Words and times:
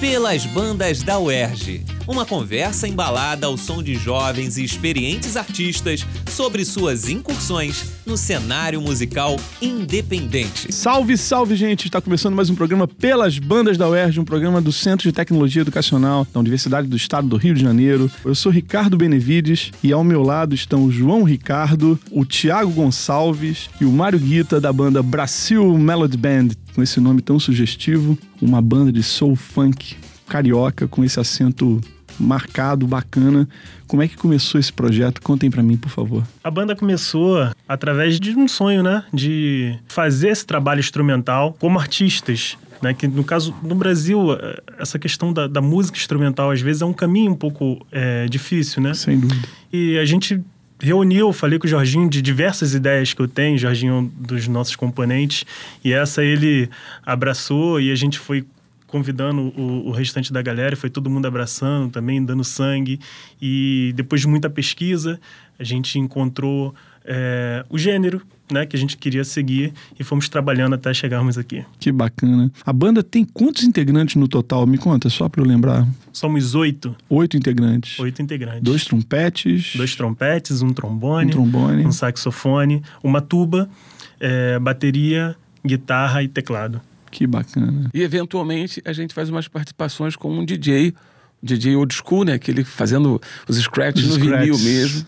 pelas 0.00 0.46
bandas 0.46 1.02
da 1.04 1.18
UERJ. 1.18 1.99
Uma 2.10 2.26
conversa 2.26 2.88
embalada 2.88 3.46
ao 3.46 3.56
som 3.56 3.80
de 3.80 3.94
jovens 3.94 4.58
e 4.58 4.64
experientes 4.64 5.36
artistas 5.36 6.04
sobre 6.28 6.64
suas 6.64 7.08
incursões 7.08 7.84
no 8.04 8.16
cenário 8.16 8.80
musical 8.80 9.36
independente. 9.62 10.74
Salve, 10.74 11.16
salve, 11.16 11.54
gente! 11.54 11.86
Está 11.86 12.00
começando 12.00 12.34
mais 12.34 12.50
um 12.50 12.56
programa 12.56 12.88
pelas 12.88 13.38
bandas 13.38 13.78
da 13.78 13.88
UERJ, 13.88 14.18
um 14.18 14.24
programa 14.24 14.60
do 14.60 14.72
Centro 14.72 15.08
de 15.08 15.14
Tecnologia 15.14 15.62
Educacional 15.62 16.26
da 16.34 16.40
Universidade 16.40 16.88
do 16.88 16.96
Estado 16.96 17.28
do 17.28 17.36
Rio 17.36 17.54
de 17.54 17.62
Janeiro. 17.62 18.10
Eu 18.24 18.34
sou 18.34 18.50
Ricardo 18.50 18.96
Benevides 18.96 19.70
e 19.80 19.92
ao 19.92 20.02
meu 20.02 20.24
lado 20.24 20.52
estão 20.52 20.82
o 20.82 20.90
João 20.90 21.22
Ricardo, 21.22 21.96
o 22.10 22.24
Tiago 22.24 22.72
Gonçalves 22.72 23.70
e 23.80 23.84
o 23.84 23.92
Mário 23.92 24.18
Guita 24.18 24.60
da 24.60 24.72
banda 24.72 25.00
Brasil 25.00 25.78
Melody 25.78 26.16
Band, 26.16 26.48
com 26.74 26.82
esse 26.82 26.98
nome 26.98 27.22
tão 27.22 27.38
sugestivo, 27.38 28.18
uma 28.42 28.60
banda 28.60 28.90
de 28.90 29.00
soul 29.00 29.36
funk 29.36 29.94
carioca 30.30 30.86
com 30.86 31.04
esse 31.04 31.18
acento 31.18 31.80
marcado, 32.20 32.86
bacana. 32.86 33.48
Como 33.86 34.02
é 34.02 34.08
que 34.08 34.16
começou 34.16 34.60
esse 34.60 34.72
projeto? 34.72 35.20
Contem 35.22 35.50
para 35.50 35.62
mim, 35.62 35.76
por 35.76 35.90
favor. 35.90 36.24
A 36.44 36.50
banda 36.50 36.76
começou 36.76 37.50
através 37.68 38.20
de 38.20 38.36
um 38.36 38.46
sonho, 38.46 38.82
né? 38.82 39.04
De 39.12 39.78
fazer 39.88 40.28
esse 40.28 40.46
trabalho 40.46 40.80
instrumental 40.80 41.56
como 41.58 41.78
artistas. 41.78 42.56
Né, 42.82 42.94
que 42.94 43.06
no 43.06 43.22
caso 43.22 43.54
no 43.62 43.74
Brasil 43.74 44.32
eh, 44.32 44.62
essa 44.78 44.98
questão 44.98 45.34
da, 45.34 45.46
da 45.46 45.60
música 45.60 45.98
instrumental 45.98 46.50
às 46.50 46.62
vezes 46.62 46.80
é 46.80 46.86
um 46.86 46.94
caminho 46.94 47.32
um 47.32 47.36
pouco 47.36 47.86
é, 47.92 48.24
difícil 48.24 48.82
né 48.82 48.94
sem 48.94 49.20
dúvida 49.20 49.46
e 49.70 49.98
a 49.98 50.04
gente 50.06 50.42
reuniu, 50.80 51.32
falei 51.32 51.58
com 51.58 51.66
o 51.66 51.70
Jorginho 51.70 52.08
de 52.08 52.22
diversas 52.22 52.74
ideias 52.74 53.12
que 53.12 53.20
eu 53.20 53.28
tenho, 53.28 53.58
Jorginho 53.58 53.92
é 53.92 53.96
um 53.98 54.06
dos 54.06 54.48
nossos 54.48 54.74
componentes, 54.74 55.44
e 55.84 55.92
essa 55.92 56.24
ele 56.24 56.68
abraçou 57.04 57.80
e 57.80 57.92
a 57.92 57.94
gente 57.94 58.18
foi 58.18 58.44
convidando 58.90 59.52
o, 59.56 59.88
o, 59.88 59.90
restante 59.92 60.32
da 60.32 60.42
galera, 60.42 60.76
foi 60.76 60.90
todo 60.90 61.08
mundo 61.08 61.26
abraçando 61.26 61.90
também, 61.90 62.22
dando 62.22 62.42
sangue. 62.42 62.98
E 63.40 63.92
depois 63.94 64.20
de 64.20 64.26
muita 64.26 64.50
pesquisa, 64.50 65.20
a 65.58 65.62
gente 65.62 65.96
encontrou 65.96 66.74
é, 67.04 67.64
o 67.70 67.78
gênero 67.78 68.20
né, 68.50 68.66
que 68.66 68.74
a 68.74 68.78
gente 68.78 68.96
queria 68.96 69.22
seguir 69.22 69.72
e 69.98 70.02
fomos 70.02 70.28
trabalhando 70.28 70.74
até 70.74 70.92
chegarmos 70.92 71.38
aqui. 71.38 71.64
Que 71.78 71.92
bacana. 71.92 72.50
A 72.66 72.72
banda 72.72 73.00
tem 73.00 73.24
quantos 73.24 73.62
integrantes 73.62 74.16
no 74.16 74.26
total? 74.26 74.66
Me 74.66 74.76
conta, 74.76 75.08
só 75.08 75.28
para 75.28 75.40
eu 75.40 75.46
lembrar. 75.46 75.86
Somos 76.12 76.56
oito. 76.56 76.96
Oito 77.08 77.36
integrantes. 77.36 77.96
Oito 78.00 78.20
integrantes. 78.20 78.62
Dois 78.62 78.84
trompetes. 78.84 79.72
Dois 79.76 79.94
trompetes, 79.94 80.62
um 80.62 80.70
trombone. 80.70 81.28
Um 81.28 81.30
trombone. 81.30 81.86
Um 81.86 81.92
saxofone, 81.92 82.82
uma 83.04 83.20
tuba, 83.20 83.70
é, 84.18 84.58
bateria, 84.58 85.36
guitarra 85.64 86.24
e 86.24 86.28
teclado. 86.28 86.80
Que 87.10 87.26
bacana. 87.26 87.90
E 87.92 88.02
eventualmente 88.02 88.82
a 88.84 88.92
gente 88.92 89.12
faz 89.12 89.28
umas 89.28 89.48
participações 89.48 90.16
com 90.16 90.38
um 90.38 90.44
DJ, 90.44 90.94
DJ 91.42 91.76
old 91.76 91.94
school, 91.94 92.24
né? 92.24 92.38
Que 92.38 92.50
ele 92.50 92.64
fazendo 92.64 93.20
os 93.48 93.56
scratches 93.56 94.06
os 94.06 94.16
no 94.16 94.24
vinil 94.24 94.58
mesmo, 94.58 95.06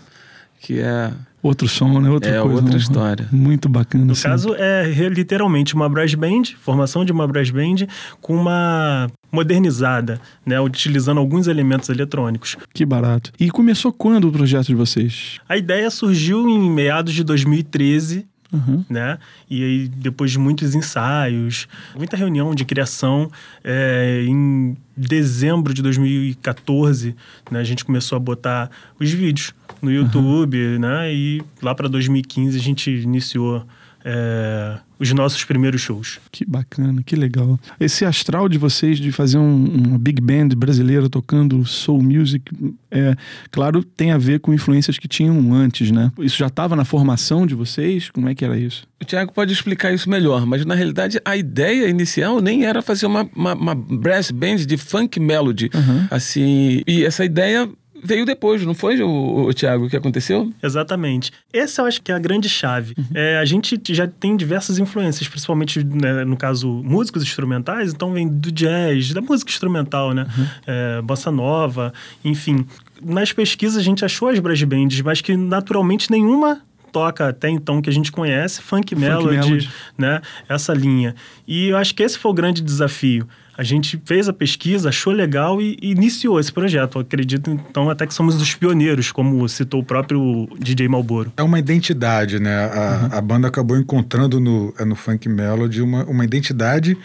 que 0.60 0.80
é 0.80 1.12
outro 1.42 1.68
som, 1.68 2.00
né? 2.00 2.08
Outra 2.08 2.30
é 2.30 2.40
coisa, 2.40 2.56
outra 2.56 2.72
né? 2.72 2.76
história. 2.76 3.28
Muito 3.32 3.68
bacana. 3.68 4.04
No 4.04 4.12
assim. 4.12 4.22
caso 4.22 4.54
é 4.54 4.86
literalmente 5.08 5.74
uma 5.74 5.88
brass 5.88 6.14
band, 6.14 6.42
formação 6.60 7.04
de 7.04 7.12
uma 7.12 7.26
brass 7.26 7.50
band 7.50 7.86
com 8.20 8.36
uma 8.36 9.08
modernizada, 9.30 10.20
né, 10.44 10.60
utilizando 10.60 11.18
alguns 11.18 11.46
elementos 11.46 11.88
eletrônicos. 11.88 12.56
Que 12.74 12.84
barato. 12.84 13.32
E 13.40 13.50
começou 13.50 13.90
quando 13.90 14.28
o 14.28 14.32
projeto 14.32 14.66
de 14.66 14.74
vocês? 14.74 15.40
A 15.48 15.56
ideia 15.56 15.90
surgiu 15.90 16.46
em 16.48 16.70
meados 16.70 17.14
de 17.14 17.24
2013 17.24 18.26
Uhum. 18.52 18.84
Né? 18.88 19.18
E 19.48 19.64
aí, 19.64 19.88
depois 19.88 20.30
de 20.30 20.38
muitos 20.38 20.74
ensaios, 20.74 21.66
muita 21.96 22.16
reunião 22.16 22.54
de 22.54 22.64
criação, 22.64 23.30
é, 23.64 24.24
em 24.26 24.76
dezembro 24.96 25.72
de 25.72 25.82
2014, 25.82 27.16
né, 27.50 27.60
a 27.60 27.64
gente 27.64 27.84
começou 27.84 28.16
a 28.16 28.18
botar 28.18 28.70
os 29.00 29.10
vídeos 29.10 29.54
no 29.80 29.90
YouTube, 29.90 30.56
uhum. 30.56 30.78
né? 30.78 31.12
E 31.12 31.42
lá 31.62 31.74
para 31.74 31.88
2015 31.88 32.56
a 32.56 32.60
gente 32.60 32.90
iniciou 32.90 33.66
é, 34.04 34.78
os 34.98 35.12
nossos 35.12 35.44
primeiros 35.44 35.80
shows. 35.80 36.20
Que 36.30 36.44
bacana, 36.44 37.02
que 37.02 37.16
legal. 37.16 37.58
Esse 37.80 38.04
astral 38.04 38.48
de 38.48 38.58
vocês 38.58 38.98
de 38.98 39.10
fazer 39.10 39.38
um, 39.38 39.64
uma 39.64 39.98
big 39.98 40.20
band 40.20 40.48
brasileira 40.56 41.08
tocando 41.08 41.64
soul 41.64 42.02
music, 42.02 42.52
é, 42.90 43.14
claro, 43.50 43.82
tem 43.82 44.12
a 44.12 44.18
ver 44.18 44.40
com 44.40 44.54
influências 44.54 44.98
que 44.98 45.08
tinham 45.08 45.52
antes, 45.52 45.90
né? 45.90 46.12
Isso 46.18 46.36
já 46.36 46.46
estava 46.46 46.76
na 46.76 46.84
formação 46.84 47.46
de 47.46 47.54
vocês? 47.54 48.10
Como 48.10 48.28
é 48.28 48.34
que 48.34 48.44
era 48.44 48.56
isso? 48.56 48.86
O 49.00 49.04
Tiago 49.04 49.32
pode 49.32 49.52
explicar 49.52 49.92
isso 49.92 50.08
melhor, 50.08 50.46
mas 50.46 50.64
na 50.64 50.74
realidade 50.74 51.20
a 51.24 51.36
ideia 51.36 51.88
inicial 51.88 52.40
nem 52.40 52.64
era 52.64 52.80
fazer 52.80 53.06
uma, 53.06 53.28
uma, 53.34 53.54
uma 53.54 53.74
brass 53.74 54.30
band 54.30 54.58
de 54.58 54.76
funk 54.76 55.18
melody, 55.18 55.68
uhum. 55.74 56.06
assim, 56.10 56.82
e 56.86 57.04
essa 57.04 57.24
ideia 57.24 57.68
veio 58.02 58.26
depois, 58.26 58.64
não 58.66 58.74
foi, 58.74 59.00
o, 59.00 59.46
o 59.46 59.52
Tiago, 59.52 59.88
que 59.88 59.96
aconteceu? 59.96 60.52
Exatamente. 60.62 61.30
Essa 61.52 61.82
eu 61.82 61.86
acho 61.86 62.02
que 62.02 62.10
é 62.10 62.14
a 62.14 62.18
grande 62.18 62.48
chave. 62.48 62.94
Uhum. 62.98 63.04
É, 63.14 63.38
a 63.38 63.44
gente 63.44 63.80
já 63.90 64.06
tem 64.06 64.36
diversas 64.36 64.78
influências, 64.78 65.28
principalmente, 65.28 65.84
né, 65.84 66.24
no 66.24 66.36
caso, 66.36 66.68
músicos 66.68 67.22
instrumentais, 67.22 67.92
então 67.92 68.12
vem 68.12 68.26
do 68.26 68.50
jazz, 68.50 69.12
da 69.12 69.20
música 69.20 69.50
instrumental, 69.50 70.12
né? 70.12 70.26
Uhum. 70.36 70.46
É, 70.66 71.02
bossa 71.02 71.30
nova, 71.30 71.92
enfim. 72.24 72.66
Nas 73.00 73.32
pesquisas 73.32 73.78
a 73.78 73.82
gente 73.82 74.04
achou 74.04 74.28
as 74.28 74.38
brass 74.38 74.62
bands, 74.64 75.00
mas 75.02 75.20
que 75.20 75.36
naturalmente 75.36 76.10
nenhuma 76.10 76.60
toca 76.92 77.28
até 77.28 77.48
então 77.48 77.80
que 77.80 77.88
a 77.88 77.92
gente 77.92 78.12
conhece, 78.12 78.60
funk, 78.60 78.94
funk 78.94 78.96
melody, 78.96 79.36
melody, 79.36 79.70
né? 79.96 80.20
Essa 80.48 80.74
linha. 80.74 81.14
E 81.48 81.68
eu 81.68 81.76
acho 81.76 81.94
que 81.94 82.02
esse 82.02 82.18
foi 82.18 82.30
o 82.30 82.34
grande 82.34 82.60
desafio. 82.60 83.26
A 83.56 83.62
gente 83.62 84.00
fez 84.04 84.28
a 84.28 84.32
pesquisa, 84.32 84.88
achou 84.88 85.12
legal 85.12 85.60
e, 85.60 85.76
e 85.82 85.90
iniciou 85.90 86.40
esse 86.40 86.50
projeto. 86.50 86.96
Eu 86.96 87.02
acredito, 87.02 87.50
então, 87.50 87.90
até 87.90 88.06
que 88.06 88.14
somos 88.14 88.40
os 88.40 88.54
pioneiros, 88.54 89.12
como 89.12 89.46
citou 89.48 89.80
o 89.80 89.84
próprio 89.84 90.48
DJ 90.58 90.88
Malboro. 90.88 91.32
É 91.36 91.42
uma 91.42 91.58
identidade, 91.58 92.40
né? 92.40 92.64
A, 92.64 93.08
uhum. 93.12 93.18
a 93.18 93.20
banda 93.20 93.48
acabou 93.48 93.76
encontrando 93.76 94.40
no, 94.40 94.74
é 94.78 94.84
no 94.84 94.94
Funk 94.94 95.28
Melody 95.28 95.82
uma, 95.82 96.04
uma 96.04 96.24
identidade 96.24 96.96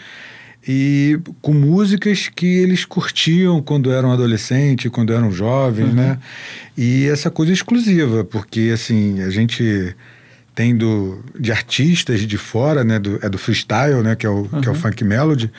e 0.66 1.20
com 1.40 1.52
músicas 1.52 2.30
que 2.34 2.46
eles 2.46 2.84
curtiam 2.84 3.60
quando 3.60 3.92
eram 3.92 4.10
adolescentes, 4.10 4.90
quando 4.90 5.12
eram 5.12 5.30
jovens, 5.30 5.88
uhum. 5.88 5.94
né? 5.94 6.18
E 6.76 7.06
essa 7.08 7.30
coisa 7.30 7.52
exclusiva, 7.52 8.24
porque 8.24 8.70
assim, 8.72 9.22
a 9.22 9.30
gente 9.30 9.94
tem 10.54 10.74
do, 10.74 11.22
de 11.38 11.52
artistas 11.52 12.20
de 12.22 12.36
fora, 12.38 12.82
né? 12.84 12.98
Do, 12.98 13.18
é 13.22 13.28
do 13.28 13.38
freestyle, 13.38 14.02
né? 14.02 14.16
Que 14.16 14.26
é 14.26 14.30
o, 14.30 14.48
uhum. 14.50 14.60
que 14.60 14.68
é 14.68 14.72
o 14.72 14.74
funk 14.74 15.04
melody 15.04 15.52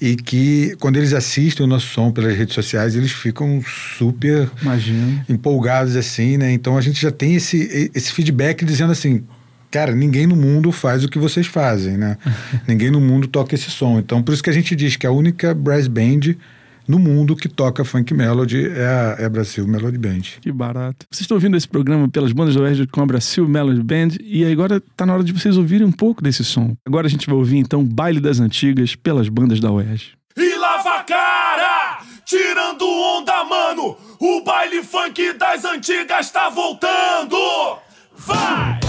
e 0.00 0.14
que 0.14 0.76
quando 0.78 0.96
eles 0.96 1.12
assistem 1.12 1.64
o 1.64 1.68
nosso 1.68 1.88
som 1.88 2.12
pelas 2.12 2.36
redes 2.36 2.54
sociais, 2.54 2.94
eles 2.94 3.10
ficam 3.10 3.62
super 3.88 4.48
Imagina. 4.62 5.24
empolgados 5.28 5.96
assim, 5.96 6.36
né? 6.36 6.52
Então 6.52 6.76
a 6.76 6.80
gente 6.80 7.00
já 7.00 7.10
tem 7.10 7.34
esse, 7.34 7.90
esse 7.94 8.12
feedback 8.12 8.64
dizendo 8.64 8.92
assim, 8.92 9.24
cara, 9.70 9.94
ninguém 9.94 10.26
no 10.26 10.36
mundo 10.36 10.70
faz 10.70 11.04
o 11.04 11.08
que 11.08 11.18
vocês 11.18 11.46
fazem, 11.46 11.96
né? 11.96 12.16
ninguém 12.66 12.90
no 12.90 13.00
mundo 13.00 13.26
toca 13.26 13.54
esse 13.54 13.70
som. 13.70 13.98
Então 13.98 14.22
por 14.22 14.32
isso 14.32 14.42
que 14.42 14.50
a 14.50 14.52
gente 14.52 14.76
diz 14.76 14.96
que 14.96 15.06
a 15.06 15.10
única 15.10 15.52
brass 15.52 15.88
band 15.88 16.36
no 16.88 16.98
mundo 16.98 17.36
que 17.36 17.48
toca 17.48 17.84
funk 17.84 18.14
melody 18.14 18.66
é 18.66 18.86
a, 18.86 19.16
é 19.18 19.28
Brasil 19.28 19.68
Melody 19.68 19.98
Band. 19.98 20.22
Que 20.40 20.50
barato. 20.50 21.06
Vocês 21.10 21.20
estão 21.22 21.36
ouvindo 21.36 21.56
esse 21.56 21.68
programa 21.68 22.08
pelas 22.08 22.32
bandas 22.32 22.54
do 22.54 22.62
Oeste 22.62 22.86
com 22.86 23.02
a 23.02 23.06
Brasil 23.06 23.46
Melody 23.46 23.82
Band 23.82 24.16
e 24.22 24.44
agora 24.50 24.78
está 24.78 25.04
na 25.04 25.12
hora 25.12 25.22
de 25.22 25.32
vocês 25.32 25.56
ouvirem 25.58 25.86
um 25.86 25.92
pouco 25.92 26.22
desse 26.22 26.42
som. 26.42 26.74
Agora 26.86 27.06
a 27.06 27.10
gente 27.10 27.26
vai 27.26 27.36
ouvir 27.36 27.58
então 27.58 27.84
Baile 27.84 28.20
das 28.20 28.40
Antigas 28.40 28.94
pelas 28.96 29.28
bandas 29.28 29.60
da 29.60 29.70
Oeste. 29.70 30.16
E 30.36 30.56
lava 30.56 31.00
a 31.00 31.02
cara! 31.02 31.98
Tirando 32.24 32.84
onda, 32.86 33.44
mano! 33.44 33.96
O 34.20 34.42
baile 34.42 34.82
funk 34.82 35.32
das 35.34 35.64
antigas 35.64 36.26
está 36.26 36.50
voltando! 36.50 37.36
Vai! 38.16 38.87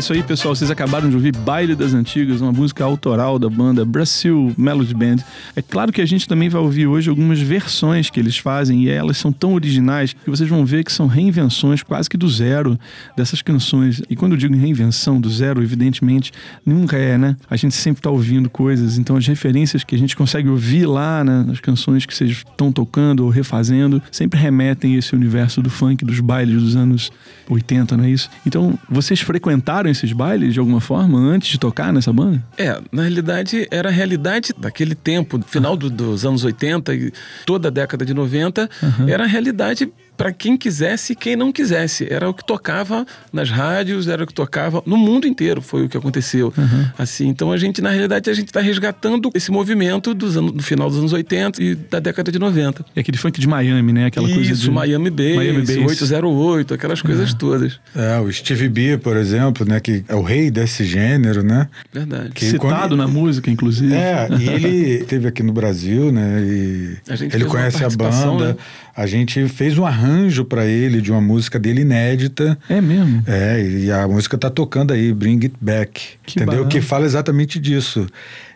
Isso 0.00 0.14
aí, 0.14 0.22
pessoal. 0.22 0.56
Vocês 0.56 0.70
acabaram 0.70 1.10
de 1.10 1.14
ouvir 1.14 1.36
Baile 1.36 1.74
das 1.74 1.92
Antigas, 1.92 2.40
uma 2.40 2.50
música 2.50 2.82
autoral 2.82 3.38
da 3.38 3.50
banda 3.50 3.84
Brasil 3.84 4.50
Melody 4.56 4.94
Band. 4.94 5.16
É 5.54 5.60
claro 5.60 5.92
que 5.92 6.00
a 6.00 6.06
gente 6.06 6.26
também 6.26 6.48
vai 6.48 6.58
ouvir 6.58 6.86
hoje 6.86 7.10
algumas 7.10 7.38
versões 7.38 8.08
que 8.08 8.18
eles 8.18 8.38
fazem 8.38 8.84
e 8.84 8.88
elas 8.88 9.18
são 9.18 9.30
tão 9.30 9.52
originais 9.52 10.14
que 10.14 10.30
vocês 10.30 10.48
vão 10.48 10.64
ver 10.64 10.84
que 10.84 10.92
são 10.92 11.06
reinvenções 11.06 11.82
quase 11.82 12.08
que 12.08 12.16
do 12.16 12.26
zero 12.30 12.80
dessas 13.14 13.42
canções. 13.42 14.00
E 14.08 14.16
quando 14.16 14.32
eu 14.32 14.38
digo 14.38 14.56
reinvenção 14.56 15.20
do 15.20 15.28
zero, 15.28 15.62
evidentemente, 15.62 16.32
nunca 16.64 16.96
é, 16.96 17.18
né? 17.18 17.36
A 17.50 17.56
gente 17.56 17.74
sempre 17.74 18.00
está 18.00 18.08
ouvindo 18.08 18.48
coisas, 18.48 18.96
então 18.96 19.16
as 19.16 19.26
referências 19.26 19.84
que 19.84 19.94
a 19.94 19.98
gente 19.98 20.16
consegue 20.16 20.48
ouvir 20.48 20.86
lá 20.86 21.22
né, 21.22 21.44
nas 21.46 21.60
canções 21.60 22.06
que 22.06 22.16
vocês 22.16 22.30
estão 22.30 22.72
tocando 22.72 23.24
ou 23.24 23.28
refazendo 23.28 24.02
sempre 24.10 24.40
remetem 24.40 24.94
a 24.94 24.98
esse 24.98 25.14
universo 25.14 25.60
do 25.60 25.68
funk, 25.68 26.06
dos 26.06 26.20
bailes 26.20 26.62
dos 26.62 26.74
anos 26.74 27.12
80, 27.50 27.98
não 27.98 28.04
é 28.04 28.10
isso? 28.10 28.30
Então, 28.46 28.78
vocês 28.88 29.20
frequentaram 29.20 29.90
esses 30.00 30.12
bailes 30.12 30.54
de 30.54 30.58
alguma 30.60 30.80
forma 30.80 31.18
antes 31.18 31.48
de 31.50 31.58
tocar 31.58 31.92
nessa 31.92 32.12
banda? 32.12 32.42
É, 32.56 32.80
na 32.90 33.02
realidade 33.02 33.66
era 33.70 33.88
a 33.88 33.92
realidade 33.92 34.52
daquele 34.58 34.94
tempo, 34.94 35.40
final 35.46 35.76
do- 35.76 35.90
dos 35.90 36.24
anos 36.24 36.42
80 36.44 36.94
e 36.94 37.12
toda 37.46 37.68
a 37.68 37.70
década 37.70 38.04
de 38.04 38.14
90, 38.14 38.68
era 39.06 39.24
a 39.24 39.26
realidade 39.26 39.92
para 40.20 40.32
quem 40.32 40.54
quisesse 40.54 41.14
e 41.14 41.16
quem 41.16 41.34
não 41.34 41.50
quisesse. 41.50 42.06
Era 42.12 42.28
o 42.28 42.34
que 42.34 42.44
tocava 42.44 43.06
nas 43.32 43.48
rádios, 43.48 44.06
era 44.06 44.22
o 44.22 44.26
que 44.26 44.34
tocava 44.34 44.82
no 44.84 44.98
mundo 44.98 45.26
inteiro, 45.26 45.62
foi 45.62 45.86
o 45.86 45.88
que 45.88 45.96
aconteceu. 45.96 46.52
Assim, 46.98 47.26
então 47.28 47.50
a 47.50 47.56
gente, 47.56 47.80
na 47.80 47.88
realidade, 47.88 48.28
a 48.28 48.34
gente 48.34 48.48
está 48.48 48.60
resgatando 48.60 49.30
esse 49.34 49.50
movimento 49.50 50.12
dos 50.12 50.36
anos, 50.36 50.52
do 50.52 50.62
final 50.62 50.90
dos 50.90 50.98
anos 50.98 51.14
80 51.14 51.62
e 51.62 51.74
da 51.74 51.98
década 52.00 52.30
de 52.30 52.38
90. 52.38 52.84
É 52.94 53.00
aquele 53.00 53.16
funk 53.16 53.40
de 53.40 53.48
Miami, 53.48 53.94
né? 53.94 54.06
Aquela 54.06 54.28
coisa 54.28 54.52
Isso, 54.52 54.60
de... 54.64 54.70
Miami 54.70 55.08
Bass, 55.08 55.36
Miami 55.36 55.60
Bass. 55.62 55.76
808, 55.88 56.74
aquelas 56.74 57.00
coisas 57.00 57.32
todas. 57.32 57.80
É, 57.96 58.18
o 58.20 58.30
Stevie 58.30 58.68
B, 58.68 58.98
por 58.98 59.16
exemplo, 59.16 59.66
né, 59.66 59.80
que 59.80 60.04
é 60.06 60.14
o 60.14 60.20
rei 60.20 60.50
desse 60.50 60.84
gênero, 60.84 61.42
né? 61.42 61.66
Verdade. 61.90 62.28
Que 62.34 62.44
Citado 62.44 62.88
quando- 62.88 62.96
na 62.98 63.08
música, 63.08 63.50
inclusive. 63.50 63.94
É, 63.94 64.28
e 64.38 64.48
ele 64.50 64.68
esteve 65.00 65.28
aqui 65.28 65.42
no 65.42 65.52
Brasil, 65.54 66.12
né? 66.12 66.42
E 66.42 66.96
A 67.08 67.16
gente 67.16 67.34
ele 67.34 67.46
conhece 67.46 67.82
a 67.82 67.88
banda. 67.88 68.48
né? 68.48 68.56
A 68.96 69.06
gente 69.06 69.46
fez 69.48 69.78
um 69.78 69.86
arranjo 69.86 70.44
para 70.44 70.64
ele 70.66 71.00
de 71.00 71.10
uma 71.10 71.20
música 71.20 71.58
dele 71.58 71.82
inédita. 71.82 72.58
É 72.68 72.80
mesmo? 72.80 73.22
É, 73.26 73.62
e 73.62 73.90
a 73.90 74.06
música 74.06 74.36
tá 74.36 74.50
tocando 74.50 74.92
aí, 74.92 75.12
Bring 75.12 75.40
It 75.44 75.54
Back. 75.60 76.00
Que 76.24 76.38
entendeu? 76.38 76.58
barato. 76.58 76.68
Que 76.68 76.80
fala 76.80 77.04
exatamente 77.04 77.58
disso. 77.58 78.06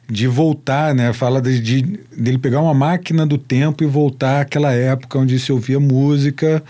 De 0.08 0.26
voltar, 0.26 0.94
né? 0.94 1.12
Fala 1.12 1.40
de, 1.40 1.60
de 1.60 1.82
dele 2.16 2.38
pegar 2.38 2.60
uma 2.60 2.74
máquina 2.74 3.26
do 3.26 3.38
tempo 3.38 3.82
e 3.82 3.86
voltar 3.86 4.42
àquela 4.42 4.72
época 4.72 5.18
onde 5.18 5.38
se 5.38 5.50
ouvia 5.50 5.80
música, 5.80 6.62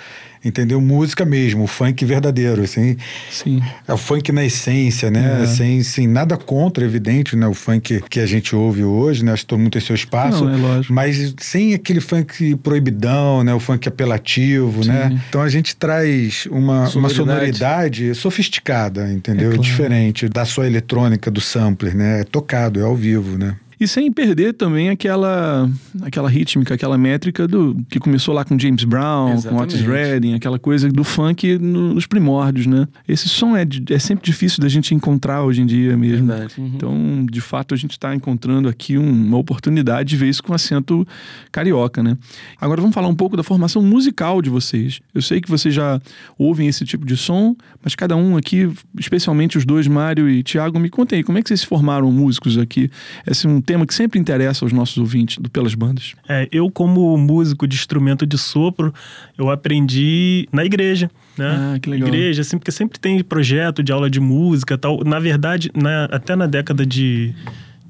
entendeu? 0.44 0.81
Música 0.81 1.25
mesmo, 1.25 1.64
o 1.64 1.66
funk 1.66 2.04
verdadeiro, 2.04 2.62
assim. 2.62 2.96
Sim. 3.31 3.62
É 3.88 3.92
o 3.92 3.96
funk 3.96 4.31
na 4.31 4.44
essência, 4.44 5.10
né? 5.10 5.42
É. 5.42 5.46
Sem, 5.46 5.82
sem 5.82 6.06
nada 6.06 6.36
contra, 6.36 6.84
evidente, 6.84 7.34
né? 7.34 7.46
O 7.46 7.54
funk 7.54 8.02
que 8.10 8.20
a 8.20 8.26
gente 8.26 8.54
ouve 8.54 8.84
hoje, 8.84 9.25
né? 9.25 9.32
Acho 9.32 9.42
que 9.42 9.48
todo 9.48 9.58
mundo 9.58 9.72
tem 9.72 9.81
seu 9.81 9.94
espaço. 9.94 10.44
Não, 10.44 10.54
é 10.54 10.56
lógico. 10.56 10.92
Mas 10.92 11.34
sem 11.38 11.75
aquele 11.75 12.00
funk 12.00 12.56
proibidão, 12.56 13.42
né? 13.42 13.54
O 13.54 13.60
funk 13.60 13.88
apelativo, 13.88 14.84
né? 14.84 15.19
Então 15.28 15.40
a 15.40 15.48
gente 15.48 15.75
traz 15.75 16.46
uma, 16.50 16.88
uma 16.90 17.08
Sonoridade. 17.08 17.14
sonoridade 17.16 18.14
sofisticada, 18.14 19.10
entendeu? 19.10 19.46
É 19.46 19.54
claro. 19.54 19.62
Diferente 19.62 20.28
da 20.28 20.44
sua 20.44 20.66
eletrônica, 20.66 21.31
do 21.31 21.40
sampler, 21.40 21.94
né? 21.96 22.20
É 22.20 22.25
tocado, 22.25 22.78
é 22.81 22.82
ao 22.82 22.94
vivo, 22.94 23.23
né? 23.30 23.58
E 23.80 23.88
sem 23.88 24.10
perder 24.12 24.54
também 24.54 24.88
aquela, 24.88 25.68
aquela 26.02 26.28
rítmica, 26.28 26.74
aquela 26.74 26.96
métrica 26.96 27.46
do 27.48 27.76
que 27.90 27.98
começou 27.98 28.34
lá 28.34 28.44
com 28.44 28.58
James 28.58 28.84
Brown, 28.84 29.40
com 29.42 29.56
Otis 29.56 29.74
Exatamente. 29.76 29.86
Redding, 29.86 30.34
aquela 30.34 30.58
coisa 30.58 30.88
do 30.88 31.02
funk 31.04 31.58
no- 31.58 31.94
nos 31.94 32.06
primórdios, 32.06 32.66
né? 32.66 32.86
Esse 33.08 33.28
som 33.28 33.56
é, 33.56 33.66
é 33.90 33.98
sempre 33.98 34.24
difícil 34.24 34.60
da 34.60 34.68
gente 34.68 34.94
encontrar 34.94 35.42
hoje 35.42 35.60
em 35.62 35.66
dia 35.66 35.96
mesmo. 35.96 36.32
Uhum. 36.32 36.72
Então, 36.74 37.26
de 37.30 37.40
fato, 37.40 37.74
a 37.74 37.76
gente 37.76 37.92
está 37.92 38.14
encontrando 38.14 38.68
aqui 38.68 38.96
um- 38.98 39.10
uma 39.26 39.38
oportunidade 39.38 40.08
de 40.10 40.16
ver 40.16 40.28
isso 40.28 40.42
com 40.42 40.54
acento 40.54 41.06
carioca, 41.50 42.02
né? 42.02 42.16
Agora 42.60 42.80
vamos 42.80 42.94
falar 42.94 43.08
um 43.08 43.14
pouco 43.14 43.36
da 43.36 43.42
formação 43.42 43.82
musical 43.82 44.40
de 44.40 44.50
vocês. 44.50 45.00
Eu 45.14 45.22
sei 45.22 45.40
que 45.40 45.48
vocês 45.50 45.74
já 45.74 46.00
ouvem 46.38 46.68
esse 46.68 46.84
tipo 46.84 47.04
de 47.04 47.16
som, 47.16 47.56
mas 47.82 47.94
cada 47.94 48.16
um 48.16 48.36
aqui, 48.36 48.70
especialmente 48.98 49.58
os 49.58 49.64
dois, 49.64 49.86
Mário 49.86 50.28
e 50.28 50.42
Tiago, 50.42 50.78
me 50.78 50.88
contem 50.88 51.18
aí, 51.18 51.22
como 51.24 51.38
é 51.38 51.42
que 51.42 51.48
vocês 51.48 51.60
se 51.60 51.66
formaram 51.66 52.10
músicos 52.12 52.56
aqui? 52.58 52.90
Esse 53.26 53.46
é 53.46 53.50
um 53.50 53.60
tema 53.64 53.87
que 53.87 53.94
sempre 53.94 54.19
interessa 54.19 54.64
aos 54.64 54.72
nossos 54.72 54.99
ouvintes 54.99 55.38
do 55.38 55.50
Pelas 55.50 55.75
Bandas. 55.75 56.14
É, 56.28 56.49
eu, 56.52 56.70
como 56.70 57.16
músico 57.19 57.66
de 57.66 57.75
instrumento 57.75 58.26
de 58.26 58.38
sopro, 58.38 58.93
eu 59.37 59.50
aprendi 59.50 60.49
na 60.52 60.64
igreja, 60.64 61.11
né? 61.37 61.75
Ah, 61.75 61.78
que 61.81 61.88
legal. 61.90 62.08
Igreja, 62.08 62.43
assim, 62.43 62.58
porque 62.58 62.70
sempre 62.70 62.99
tem 62.99 63.22
projeto 63.25 63.82
de 63.82 63.90
aula 63.93 64.08
de 64.08 64.20
música 64.20 64.78
tal. 64.78 65.02
Na 65.05 65.19
verdade, 65.19 65.70
na- 65.75 66.05
até 66.06 66.37
na 66.37 66.46
década 66.46 66.84
de, 66.87 67.34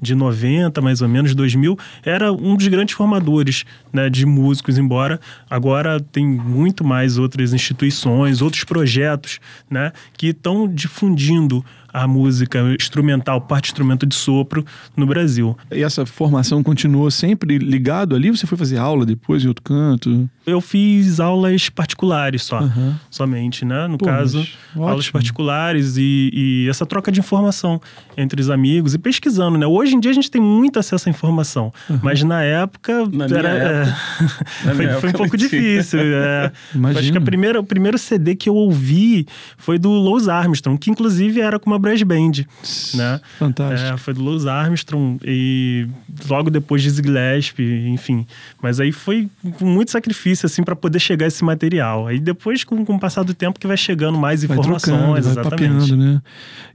de 0.01 0.15
90, 0.15 0.81
mais 0.81 1.01
ou 1.01 1.07
menos, 1.07 1.33
2000, 1.35 1.77
era 2.03 2.31
um 2.31 2.55
dos 2.55 2.67
grandes 2.67 2.95
formadores 2.95 3.63
né, 3.93 4.09
de 4.09 4.25
músicos, 4.25 4.77
embora 4.77 5.19
agora 5.49 5.99
tem 5.99 6.25
muito 6.25 6.83
mais 6.83 7.17
outras 7.17 7.53
instituições, 7.53 8.41
outros 8.41 8.63
projetos, 8.63 9.39
né? 9.69 9.91
Que 10.17 10.27
estão 10.27 10.67
difundindo 10.67 11.63
a 12.03 12.07
música 12.07 12.59
instrumental, 12.79 13.39
parte 13.41 13.67
instrumento 13.69 14.05
de 14.05 14.13
sopro 14.15 14.65
no 14.97 15.05
Brasil. 15.07 15.57
E 15.71 15.81
essa 15.81 16.05
formação 16.05 16.61
continuou 16.61 17.09
sempre 17.09 17.57
ligado 17.57 18.15
ali? 18.15 18.29
Você 18.29 18.45
foi 18.45 18.57
fazer 18.57 18.77
aula 18.77 19.05
depois 19.05 19.43
em 19.43 19.47
outro 19.47 19.63
canto? 19.63 20.29
Eu 20.45 20.59
fiz 20.61 21.19
aulas 21.19 21.69
particulares 21.69 22.43
só, 22.43 22.57
Aham. 22.59 22.99
somente, 23.09 23.63
né? 23.65 23.87
No 23.87 23.97
Pô, 23.97 24.05
caso, 24.05 24.45
mas 24.75 24.87
aulas 24.87 25.09
particulares 25.09 25.95
e, 25.97 26.29
e 26.33 26.67
essa 26.69 26.85
troca 26.85 27.11
de 27.11 27.19
informação 27.19 27.81
entre 28.17 28.39
os 28.41 28.49
amigos 28.49 28.93
e 28.93 28.97
pesquisando, 28.99 29.57
né? 29.57 29.65
Hoje 29.65 29.95
em 29.95 29.99
dia 29.99 30.11
a 30.11 30.13
gente 30.13 30.29
tem 30.29 30.41
muito 30.41 30.77
acesso 30.77 31.07
à 31.07 31.11
informação, 31.11 31.73
mas 32.03 32.21
na 32.23 32.43
época 32.43 33.05
Na 33.11 33.25
minha 33.27 33.39
era, 33.39 33.49
época. 33.49 33.97
é, 34.63 34.65
Na 34.67 34.75
foi, 34.75 34.85
minha 34.85 34.99
foi 34.99 35.09
um 35.09 35.13
pouco 35.13 35.37
difícil. 35.37 35.99
é. 36.01 36.51
Acho 36.95 37.11
que 37.11 37.17
a 37.17 37.21
primeira, 37.21 37.59
o 37.59 37.63
primeiro 37.63 37.97
CD 37.97 38.35
que 38.35 38.49
eu 38.49 38.55
ouvi 38.55 39.25
foi 39.57 39.79
do 39.79 39.89
Louis 39.89 40.27
Armstrong, 40.27 40.77
que 40.77 40.91
inclusive 40.91 41.39
era 41.41 41.57
com 41.57 41.69
uma 41.69 41.79
brass 41.85 42.01
band, 42.01 42.31
né? 42.95 43.21
Fantástico. 43.37 43.93
É, 43.93 43.97
foi 43.97 44.13
do 44.13 44.23
Louis 44.23 44.47
Armstrong 44.47 45.19
e 45.23 45.87
logo 46.27 46.49
depois 46.49 46.81
de 46.81 46.89
Gillespie, 46.89 47.87
enfim. 47.89 48.25
Mas 48.61 48.79
aí 48.79 48.91
foi 48.91 49.29
com 49.59 49.65
muito 49.65 49.91
sacrifício, 49.91 50.47
assim, 50.47 50.63
para 50.63 50.75
poder 50.75 50.99
chegar 50.99 51.27
esse 51.27 51.43
material. 51.43 52.07
Aí 52.07 52.19
depois, 52.19 52.63
com, 52.63 52.83
com 52.83 52.95
o 52.95 52.99
passar 52.99 53.23
do 53.23 53.33
tempo, 53.33 53.59
que 53.59 53.67
vai 53.67 53.77
chegando 53.77 54.17
mais 54.17 54.43
Vai 54.43 54.57
informações, 54.57 54.81
trocando, 54.81 55.11
vai 55.11 55.19
exatamente. 55.19 55.51
papeando, 55.51 55.97
né? 55.97 56.21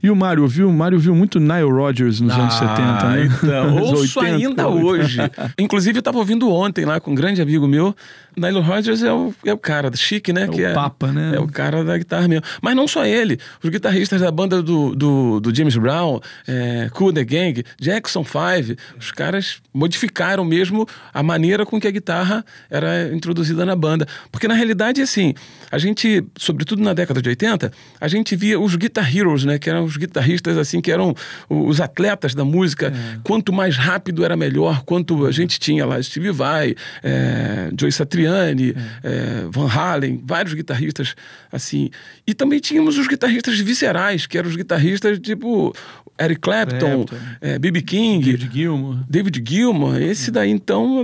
E 0.01 0.09
o 0.09 0.15
Mário 0.15 0.43
ouviu? 0.43 0.69
O 0.69 0.73
Mário 0.73 0.97
viu 0.97 1.13
muito 1.13 1.39
Nile 1.39 1.69
Rodgers 1.69 2.21
nos 2.21 2.33
anos 2.33 2.53
70, 2.53 3.09
né? 3.09 3.29
Então, 3.43 3.77
ouço 3.83 4.19
80, 4.19 4.35
ainda 4.35 4.67
hoje. 4.69 5.19
Inclusive, 5.59 5.99
eu 5.99 6.03
tava 6.03 6.17
ouvindo 6.17 6.49
ontem 6.49 6.85
lá 6.85 6.99
com 6.99 7.11
um 7.11 7.15
grande 7.15 7.41
amigo 7.41 7.67
meu. 7.67 7.93
Nile 8.35 8.61
Rodgers 8.61 9.03
é 9.03 9.11
o, 9.11 9.33
é 9.45 9.53
o 9.53 9.57
cara 9.57 9.91
chique, 9.95 10.31
né? 10.31 10.47
É 10.51 10.71
o 10.71 10.73
papa, 10.73 11.11
né? 11.11 11.33
É 11.35 11.39
o 11.39 11.47
cara 11.47 11.83
da 11.83 11.97
guitarra 11.97 12.27
mesmo. 12.27 12.45
Mas 12.61 12.75
não 12.75 12.87
só 12.87 13.05
ele. 13.05 13.37
Os 13.61 13.69
guitarristas 13.69 14.21
da 14.21 14.31
banda 14.31 14.61
do, 14.61 14.95
do, 15.01 15.39
do 15.39 15.53
James 15.53 15.75
Brown, 15.75 16.19
é, 16.47 16.87
Cool 16.93 17.11
the 17.11 17.23
Gang, 17.23 17.63
Jackson 17.79 18.23
5, 18.23 18.79
os 18.99 19.11
caras 19.11 19.59
modificaram 19.73 20.45
mesmo 20.45 20.87
a 21.11 21.23
maneira 21.23 21.65
com 21.65 21.81
que 21.81 21.87
a 21.87 21.91
guitarra 21.91 22.45
era 22.69 23.11
introduzida 23.11 23.65
na 23.65 23.75
banda. 23.75 24.07
Porque, 24.31 24.47
na 24.47 24.53
realidade, 24.53 25.01
assim, 25.01 25.33
a 25.71 25.79
gente, 25.79 26.23
sobretudo 26.37 26.83
na 26.83 26.93
década 26.93 27.19
de 27.19 27.29
80, 27.29 27.71
a 27.99 28.07
gente 28.07 28.35
via 28.35 28.59
os 28.59 28.75
guitar 28.75 29.15
heroes, 29.15 29.43
né? 29.43 29.57
Que 29.57 29.71
eram 29.71 29.85
os 29.85 29.97
guitarristas, 29.97 30.55
assim, 30.55 30.79
que 30.79 30.91
eram 30.91 31.15
os 31.49 31.81
atletas 31.81 32.35
da 32.35 32.45
música. 32.45 32.93
Quanto 33.23 33.51
mais 33.51 33.77
rápido 33.77 34.23
era 34.23 34.37
melhor. 34.37 34.83
Quanto 34.83 35.25
a 35.25 35.31
gente 35.31 35.59
tinha 35.59 35.83
lá 35.83 36.01
Steve 36.01 36.31
Vai, 36.31 36.75
é, 37.01 37.71
Joe 37.79 37.91
Satriani, 37.91 38.75
é, 39.03 39.47
Van 39.49 39.67
Halen, 39.67 40.21
vários 40.23 40.53
guitarristas, 40.53 41.15
assim. 41.51 41.89
E 42.27 42.35
também 42.35 42.59
tínhamos 42.59 42.99
os 42.99 43.07
guitarristas 43.07 43.59
viscerais, 43.59 44.27
que 44.27 44.37
eram 44.37 44.49
os 44.49 44.55
guitarristas 44.55 44.90
tipo 44.99 45.73
Eric 46.19 46.41
Clapton, 46.41 47.05
Clapton. 47.05 47.15
é, 47.39 47.57
B.B. 47.57 47.81
King, 47.81 48.25
David 48.25 48.49
Gilmour. 48.53 48.97
David 49.09 49.43
Gilmour, 49.47 49.97
esse 50.01 50.29
daí 50.31 50.49
então 50.51 51.03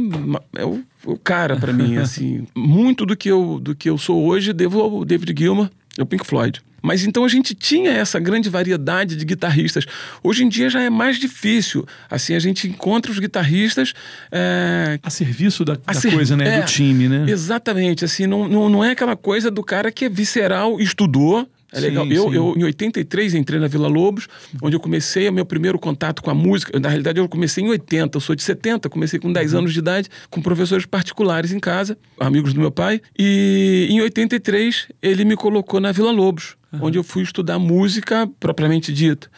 é 0.56 0.66
o, 0.66 0.84
o 1.06 1.18
cara 1.18 1.56
pra 1.56 1.72
mim, 1.74 1.98
assim. 1.98 2.46
Muito 2.56 3.06
do 3.06 3.16
que 3.16 3.30
eu 3.30 3.60
do 3.60 3.74
que 3.76 3.90
eu 3.90 3.98
sou 3.98 4.24
hoje 4.26 4.54
devo 4.54 4.82
ao 4.82 5.06
David 5.06 5.34
Gilmour 5.38 5.70
ao 5.98 6.06
Pink 6.06 6.26
Floyd. 6.26 6.62
Mas 6.80 7.04
então 7.04 7.26
a 7.26 7.28
gente 7.28 7.56
tinha 7.56 7.90
essa 7.92 8.20
grande 8.20 8.50
variedade 8.50 9.16
de 9.16 9.26
guitarristas. 9.26 9.86
Hoje 10.24 10.44
em 10.44 10.48
dia 10.48 10.70
já 10.70 10.80
é 10.82 10.90
mais 10.92 11.18
difícil. 11.18 11.86
Assim, 12.10 12.36
a 12.36 12.40
gente 12.40 12.68
encontra 12.68 13.12
os 13.12 13.18
guitarristas. 13.18 13.94
é, 14.32 15.00
A 15.02 15.10
serviço 15.10 15.66
da, 15.66 15.74
a 15.88 15.92
da 15.94 16.00
ser- 16.00 16.12
coisa, 16.14 16.38
né? 16.38 16.58
é, 16.58 16.62
do 16.62 16.68
time, 16.68 17.10
né? 17.10 17.26
Exatamente, 17.28 18.06
assim, 18.06 18.28
não, 18.28 18.48
não, 18.48 18.70
não 18.70 18.84
é 18.86 18.92
aquela 18.92 19.16
coisa 19.18 19.50
do 19.50 19.64
cara 19.64 19.92
que 19.92 20.06
é 20.06 20.10
visceral, 20.10 20.80
estudou. 20.80 21.50
É 21.72 21.80
Sim, 21.80 21.88
legal. 21.88 22.08
Eu, 22.08 22.30
sim. 22.30 22.36
eu, 22.36 22.54
em 22.58 22.64
83, 22.64 23.36
entrei 23.36 23.60
na 23.60 23.68
Vila 23.68 23.88
Lobos, 23.88 24.28
onde 24.62 24.76
eu 24.76 24.80
comecei 24.80 25.28
o 25.28 25.34
meu 25.34 25.46
primeiro 25.46 25.78
contato 25.78 26.22
com 26.22 26.30
a 26.30 26.34
música. 26.34 26.80
Na 26.80 26.88
realidade, 26.88 27.20
eu 27.20 27.28
comecei 27.28 27.64
em 27.64 27.70
80, 27.70 28.18
eu 28.18 28.22
sou 28.22 28.36
de 28.36 28.44
70, 28.44 28.90
comecei 28.90 29.20
com 29.20 29.32
10 29.32 29.54
anos 29.54 29.74
de 29.74 29.80
idade, 29.80 30.10
com 30.30 30.42
professores 30.42 30.86
particulares 30.86 31.52
em 31.52 31.60
casa, 31.60 31.98
amigos 32.20 32.54
do 32.54 32.60
meu 32.60 32.72
pai. 32.72 33.02
E 33.18 33.88
em 33.90 34.02
83, 34.02 34.88
ele 35.02 35.26
me 35.26 35.36
colocou 35.36 35.80
na 35.80 35.92
Vila 35.92 36.12
Lobos, 36.12 36.56
onde 36.82 36.98
eu 36.98 37.04
fui 37.04 37.24
estudar 37.24 37.60
música 37.60 38.30
propriamente 38.40 38.94
dita. 38.94 39.30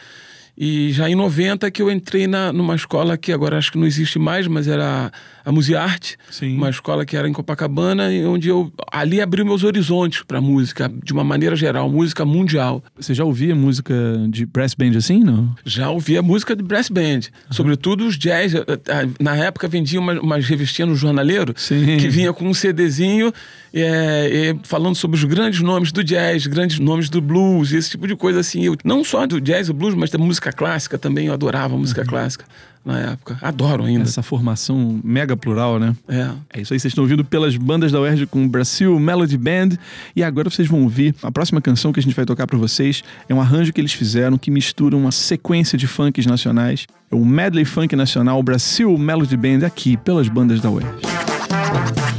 E 0.56 0.92
já 0.92 1.08
em 1.08 1.14
90 1.14 1.70
que 1.70 1.80
eu 1.80 1.90
entrei 1.90 2.26
na, 2.26 2.52
numa 2.52 2.74
escola 2.74 3.16
que 3.16 3.32
agora 3.32 3.56
acho 3.56 3.72
que 3.72 3.78
não 3.78 3.86
existe 3.86 4.18
mais, 4.18 4.46
mas 4.46 4.68
era 4.68 5.10
a 5.44 5.50
Musearte, 5.50 6.16
Sim. 6.30 6.56
uma 6.56 6.68
escola 6.68 7.04
que 7.06 7.16
era 7.16 7.28
em 7.28 7.32
Copacabana, 7.32 8.08
onde 8.28 8.48
eu 8.48 8.70
ali 8.92 9.20
abriu 9.20 9.44
meus 9.44 9.64
horizontes 9.64 10.22
para 10.22 10.40
música, 10.40 10.90
de 11.02 11.12
uma 11.12 11.24
maneira 11.24 11.56
geral, 11.56 11.88
música 11.88 12.24
mundial. 12.24 12.84
Você 12.98 13.14
já 13.14 13.24
ouvia 13.24 13.54
música 13.54 13.94
de 14.28 14.44
brass 14.44 14.74
band 14.74 14.96
assim, 14.96 15.20
não? 15.20 15.54
Já 15.64 15.88
ouvia 15.90 16.22
música 16.22 16.54
de 16.54 16.62
brass 16.62 16.88
band, 16.88 17.20
sobretudo 17.50 18.06
os 18.06 18.18
jazz. 18.18 18.54
Eh, 18.54 18.64
eh, 18.66 19.08
Na 19.18 19.34
época 19.36 19.66
vendia 19.66 19.98
uma, 19.98 20.20
umas 20.20 20.44
revistinhas 20.46 20.90
no 20.90 20.96
jornaleiro 20.96 21.54
Sim. 21.56 21.96
que 21.96 22.08
vinha 22.08 22.32
com 22.32 22.46
um 22.46 22.54
CDzinho 22.54 23.32
eh, 23.72 24.52
eh, 24.52 24.56
falando 24.64 24.96
sobre 24.96 25.16
os 25.16 25.24
grandes 25.24 25.60
nomes 25.60 25.90
do 25.92 26.04
jazz, 26.04 26.46
grandes 26.46 26.78
nomes 26.78 27.08
do 27.08 27.20
blues, 27.20 27.72
esse 27.72 27.90
tipo 27.90 28.06
de 28.06 28.14
coisa 28.14 28.40
assim. 28.40 28.62
Eu, 28.64 28.76
não 28.84 29.02
só 29.02 29.26
do 29.26 29.40
jazz 29.40 29.68
e 29.68 29.72
blues, 29.72 29.94
mas 29.94 30.10
da 30.10 30.18
música 30.18 30.49
clássica 30.52 30.98
também. 30.98 31.26
Eu 31.26 31.32
adorava 31.32 31.76
música 31.76 32.04
clássica 32.04 32.44
na 32.84 32.98
época. 32.98 33.38
Adoro 33.42 33.84
ainda. 33.84 34.04
Essa 34.04 34.22
formação 34.22 35.00
mega 35.04 35.36
plural, 35.36 35.78
né? 35.78 35.94
É. 36.08 36.30
É 36.52 36.60
isso 36.62 36.72
aí, 36.72 36.80
vocês 36.80 36.92
estão 36.92 37.04
ouvindo 37.04 37.24
pelas 37.24 37.56
bandas 37.56 37.92
da 37.92 38.00
UERJ 38.00 38.26
com 38.26 38.44
o 38.44 38.48
Brasil 38.48 38.98
Melody 38.98 39.36
Band. 39.36 39.70
E 40.14 40.22
agora 40.22 40.48
vocês 40.48 40.66
vão 40.66 40.82
ouvir 40.82 41.14
a 41.22 41.30
próxima 41.30 41.60
canção 41.60 41.92
que 41.92 42.00
a 42.00 42.02
gente 42.02 42.14
vai 42.14 42.24
tocar 42.24 42.46
pra 42.46 42.58
vocês. 42.58 43.02
É 43.28 43.34
um 43.34 43.40
arranjo 43.40 43.72
que 43.72 43.80
eles 43.80 43.92
fizeram 43.92 44.38
que 44.38 44.50
mistura 44.50 44.96
uma 44.96 45.12
sequência 45.12 45.76
de 45.76 45.86
funks 45.86 46.26
nacionais. 46.26 46.86
É 47.10 47.14
o 47.14 47.24
Medley 47.24 47.64
Funk 47.64 47.94
Nacional 47.94 48.42
Brasil 48.42 48.96
Melody 48.96 49.36
Band 49.36 49.66
aqui 49.66 49.96
pelas 49.96 50.28
bandas 50.28 50.60
da 50.60 50.70
UERJ. 50.70 51.00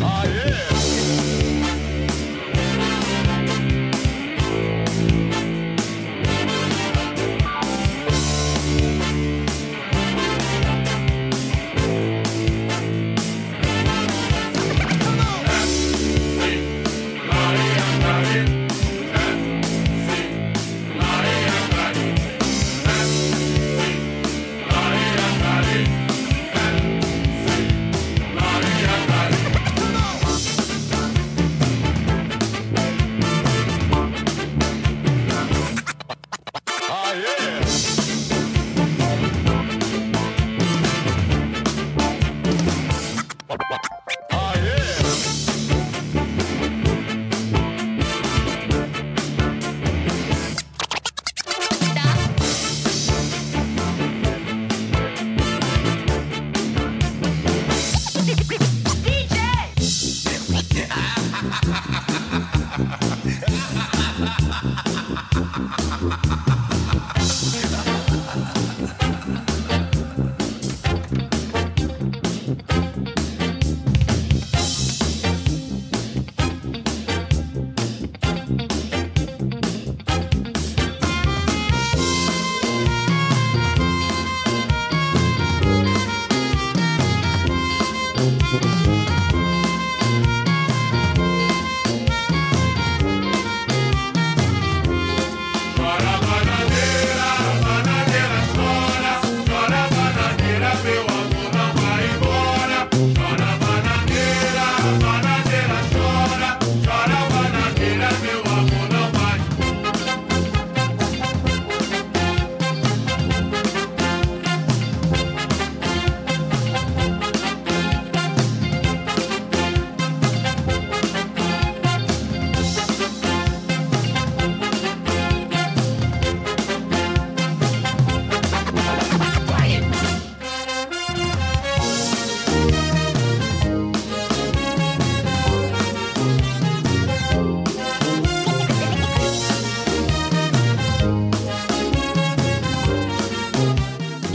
Chora 0.02 0.41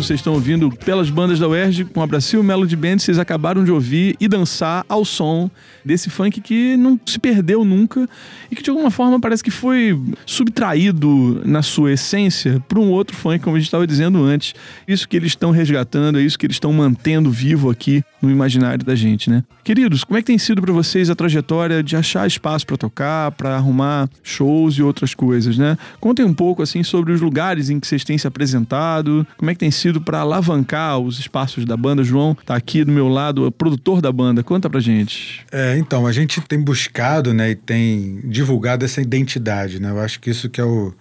Vocês 0.07 0.21
estão 0.21 0.35
ouvindo 0.35 0.71
pelas 0.71 1.11
bandas 1.11 1.41
da 1.41 1.49
UERJ 1.49 1.87
com 1.87 2.01
a 2.01 2.07
Brasil 2.07 2.41
Melody 2.41 2.77
Band. 2.77 3.01
Vocês 3.01 3.19
acabaram 3.19 3.65
de 3.65 3.73
ouvir 3.73 4.15
e 4.21 4.29
dançar 4.29 4.87
ao 4.89 5.05
som 5.05 5.51
desse 5.85 6.11
funk 6.11 6.41
que 6.41 6.77
não 6.77 6.99
se 7.05 7.19
perdeu 7.19 7.65
nunca 7.65 8.09
e 8.49 8.55
que 8.55 8.63
de 8.63 8.71
alguma 8.71 8.89
forma 8.89 9.21
parece 9.21 9.43
que 9.43 9.51
foi 9.51 10.01
subtraído 10.25 11.43
na 11.45 11.61
sua 11.61 11.91
essência 11.91 12.63
para 12.69 12.79
um 12.79 12.89
outro 12.93 13.17
funk, 13.17 13.41
como 13.43 13.57
a 13.57 13.59
gente 13.59 13.67
estava 13.67 13.85
dizendo 13.85 14.23
antes. 14.23 14.55
Isso 14.87 15.09
que 15.09 15.17
eles 15.17 15.33
estão 15.33 15.51
resgatando, 15.51 16.21
é 16.21 16.23
isso 16.23 16.39
que 16.39 16.47
eles 16.47 16.55
estão 16.55 16.73
mantendo 16.73 17.29
vivo 17.29 17.69
aqui 17.69 18.05
no 18.23 18.31
imaginário 18.31 18.85
da 18.85 18.95
gente, 18.95 19.29
né? 19.29 19.43
Queridos, 19.65 20.05
como 20.05 20.17
é 20.17 20.23
que 20.23 20.27
tem 20.27 20.39
sido 20.39 20.63
para 20.63 20.73
vocês 20.73 21.11
a 21.11 21.15
trajetória 21.17 21.83
de 21.83 21.97
achar 21.97 22.25
espaço 22.27 22.65
para 22.65 22.77
tocar, 22.77 23.33
para 23.33 23.57
arrumar 23.57 24.09
shows 24.23 24.75
e 24.75 24.83
outras 24.83 25.15
coisas, 25.15 25.59
né? 25.59 25.77
Contem 25.99 26.25
um 26.25 26.33
pouco 26.33 26.63
assim 26.63 26.85
sobre 26.85 27.13
os 27.13 27.21
lugares 27.21 27.69
em 27.69 27.81
que 27.81 27.87
vocês 27.87 28.05
têm 28.05 28.17
se 28.17 28.29
apresentado, 28.29 29.27
como 29.37 29.51
é 29.51 29.55
que 29.55 29.59
tem 29.59 29.71
sido 29.73 29.96
para 30.01 30.21
alavancar 30.21 30.99
os 30.99 31.19
espaços 31.19 31.65
da 31.65 31.77
banda. 31.77 32.03
João 32.03 32.37
tá 32.45 32.55
aqui 32.55 32.85
do 32.85 32.93
meu 32.93 33.09
lado, 33.09 33.51
produtor 33.53 34.01
da 34.01 34.13
banda. 34.13 34.43
Conta 34.43 34.69
pra 34.69 34.81
gente. 34.81 35.45
É, 35.51 35.77
então, 35.79 36.07
a 36.07 36.13
gente 36.13 36.41
tem 36.43 36.61
buscado 36.61 37.33
né, 37.33 37.51
e 37.51 37.55
tem 37.55 38.21
divulgado 38.25 38.85
essa 38.85 39.01
identidade. 39.01 39.81
Né? 39.81 39.91
Eu 39.91 40.01
acho 40.01 40.21
que 40.21 40.31
isso 40.31 40.49
que 40.49 40.61
é 40.61 40.65
o, 40.65 40.93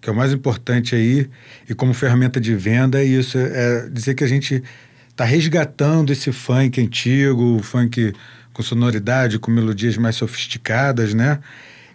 que 0.00 0.08
é 0.08 0.12
o 0.12 0.16
mais 0.16 0.32
importante 0.32 0.94
aí, 0.94 1.28
e 1.68 1.74
como 1.74 1.94
ferramenta 1.94 2.40
de 2.40 2.54
venda, 2.54 3.00
é 3.00 3.04
isso 3.04 3.38
é 3.38 3.88
dizer 3.88 4.14
que 4.14 4.24
a 4.24 4.28
gente 4.28 4.62
está 5.08 5.24
resgatando 5.24 6.12
esse 6.12 6.32
funk 6.32 6.80
antigo, 6.80 7.56
o 7.56 7.62
funk 7.62 8.12
com 8.52 8.62
sonoridade, 8.62 9.38
com 9.38 9.50
melodias 9.50 9.96
mais 9.96 10.16
sofisticadas, 10.16 11.14
né? 11.14 11.38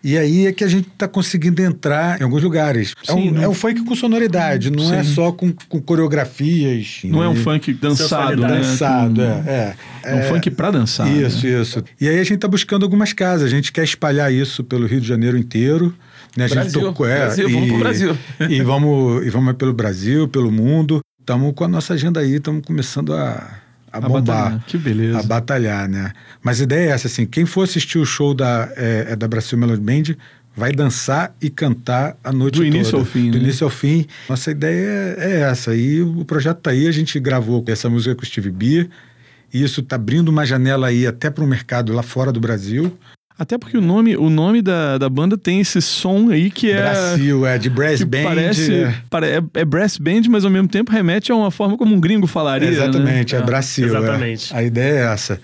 E 0.08 0.18
aí 0.18 0.48
é 0.48 0.54
que 0.54 0.64
a 0.64 0.70
gente 0.70 0.88
está 0.88 1.06
conseguindo 1.06 1.62
entrar 1.62 2.18
em 2.22 2.24
alguns 2.24 2.42
lugares. 2.42 2.94
é, 3.06 3.12
Sim, 3.12 3.28
um, 3.28 3.32
não- 3.34 3.44
é 3.44 3.50
um 3.50 3.54
funk 3.54 3.84
com 3.84 3.94
sonoridade, 3.94 4.72
não 4.72 4.94
é 4.94 5.04
Sim. 5.04 5.14
só 5.14 5.34
com, 5.34 5.52
com 5.68 5.82
coreografias. 5.82 7.02
Não 7.04 7.22
é 7.22 7.28
um 7.28 7.34
né? 7.34 7.42
funk 7.42 7.74
dançado, 7.74 8.42
né? 8.42 8.48
dançado, 8.48 9.16
Com- 9.16 9.22
é, 9.22 9.76
é. 10.06 10.10
É 10.10 10.16
um 10.16 10.24
funk 10.30 10.50
pra 10.52 10.72
dançar. 10.72 11.12
Isso, 11.12 11.46
né? 11.46 11.62
isso. 11.62 11.84
E 12.00 12.08
aí 12.08 12.16
a 12.20 12.24
gente 12.24 12.36
está 12.36 12.48
buscando 12.48 12.84
algumas 12.84 13.12
casas. 13.12 13.48
A 13.48 13.54
gente 13.54 13.70
quer 13.74 13.84
espalhar 13.84 14.32
isso 14.32 14.64
pelo 14.64 14.88
Rio 14.88 15.02
de 15.02 15.08
Janeiro 15.10 15.38
inteiro. 15.38 15.94
Né? 16.38 16.46
A 16.46 16.48
gente 16.48 16.56
Brasil, 16.58 16.82
tocou, 16.82 17.06
é, 17.06 17.20
Brasil, 17.26 17.50
vamos 17.50 17.68
pro 17.68 17.80
Brasil. 17.80 18.18
E 18.50 18.62
vamos, 18.62 19.26
e 19.26 19.30
vamos 19.30 19.56
pelo 19.56 19.74
Brasil, 19.74 20.26
pelo 20.30 20.50
mundo. 20.50 21.02
Estamos 21.20 21.54
com 21.54 21.66
a 21.66 21.68
nossa 21.68 21.96
agenda 21.96 22.22
aí, 22.22 22.36
estamos 22.36 22.66
começando 22.66 23.14
a, 23.14 23.60
a, 23.98 24.06
A 24.06 24.10
bombar. 24.10 24.24
batalhar. 24.24 24.63
Que 24.66 24.77
beleza. 24.77 25.20
A 25.20 25.24
batalhar, 25.24 25.88
né? 25.89 26.12
Mas 26.42 26.60
a 26.62 26.63
ideia 26.63 26.89
é 26.89 26.94
essa, 26.94 27.08
assim, 27.08 27.25
quem 27.25 27.46
for 27.46 27.63
assistir 27.63 27.98
o 28.00 28.06
show 28.06 28.34
da, 28.34 28.70
é, 28.75 29.08
é 29.10 29.16
da 29.16 29.27
Brasil 29.27 29.58
Melody 29.58 29.82
Band 29.82 30.16
vai 30.56 30.72
dançar 30.72 31.36
e 31.39 31.50
cantar 31.51 32.18
a 32.24 32.32
noite 32.32 32.56
Do 32.56 32.63
toda. 32.66 32.75
início 32.75 32.98
ao 32.98 33.06
fim, 33.06 33.30
Do 33.30 33.38
né? 33.38 33.44
início 33.44 33.63
ao 33.63 33.70
fim. 33.70 34.08
Nossa 34.27 34.50
ideia 34.50 35.16
é, 35.20 35.32
é 35.34 35.39
essa. 35.42 35.75
E 35.75 36.01
o 36.01 36.25
projeto 36.25 36.58
tá 36.58 36.72
aí, 36.72 36.88
a 36.88 36.92
gente 36.92 37.20
gravou 37.20 37.63
essa 37.68 37.88
música 37.89 38.16
com 38.16 38.24
o 38.24 38.25
Steve 38.25 38.50
B. 38.50 38.89
E 39.54 39.63
isso 39.63 39.82
tá 39.84 39.96
abrindo 39.96 40.30
uma 40.30 40.46
janela 40.46 40.88
aí 40.88 41.06
até 41.06 41.30
para 41.30 41.44
o 41.44 41.48
mercado 41.48 41.94
lá 41.94 42.01
fora 42.04 42.32
do 42.32 42.39
Brasil. 42.39 42.98
Até 43.39 43.58
porque 43.58 43.77
o 43.77 43.82
nome, 43.82 44.17
o 44.17 44.29
nome 44.29 44.62
da, 44.63 44.98
da 44.98 45.08
banda 45.10 45.38
tem 45.38 45.60
esse 45.60 45.79
som 45.82 46.29
aí 46.32 46.50
que 46.50 46.72
é. 46.72 46.82
Brasil, 46.82 47.46
é 47.46 47.58
de 47.60 47.70
brass 47.70 48.01
band. 48.01 48.24
parece. 48.24 48.74
é. 48.74 48.96
pare- 49.10 49.27
É, 49.27 49.41
é 49.53 49.65
brass 49.65 49.98
band, 49.98 50.22
mas 50.29 50.44
ao 50.44 50.50
mesmo 50.50 50.67
tempo 50.67 50.91
remete 50.91 51.32
a 51.32 51.36
uma 51.36 51.51
forma 51.51 51.77
como 51.77 51.94
um 51.96 52.00
gringo 52.00 52.25
falaria. 52.25 52.67
Exatamente, 52.67 53.36
né? 53.36 53.41
é 53.41 53.44
Brasil. 53.44 53.86
é. 53.86 53.88
exatamente. 53.89 54.56
A 54.56 54.63
ideia 54.63 55.00
é 55.10 55.13
essa. 55.13 55.39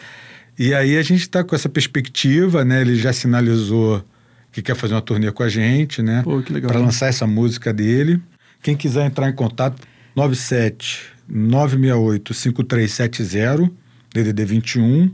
E 0.58 0.74
aí 0.74 0.98
a 0.98 1.02
gente 1.04 1.22
está 1.22 1.44
com 1.44 1.56
essa 1.56 1.70
perspectiva, 1.70 2.66
né? 2.66 2.82
Ele 2.82 2.96
já 2.96 3.14
sinalizou 3.14 4.04
que 4.52 4.62
quer 4.62 4.76
fazer 4.76 4.94
uma 4.94 5.02
turnê 5.02 5.32
com 5.32 5.44
a 5.44 5.50
gente, 5.50 6.02
né? 6.02 6.22
Pô, 6.24 6.42
que 6.42 6.52
legal. 6.54 6.70
Para 6.72 6.80
lançar 6.80 7.08
essa 7.08 7.26
música 7.28 7.72
dele. 7.74 8.20
Quem 8.62 8.76
quiser 8.76 9.06
entrar 9.06 9.30
em 9.30 9.34
contato, 9.34 9.82
97 10.16 11.02
968 11.28 12.34
5370, 12.34 13.72
DDD 14.14 14.46
21. 14.46 15.12